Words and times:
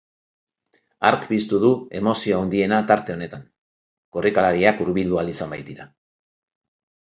Hark 1.09 1.27
piztu 1.33 1.59
du 1.63 1.69
emozio 1.99 2.39
handiena 2.45 2.81
tarte 2.93 3.15
honetan, 3.17 3.45
korrikalariak 4.19 4.83
hurbildu 4.87 5.23
ahal 5.23 5.33
izan 5.37 5.57
baitira. 5.57 5.89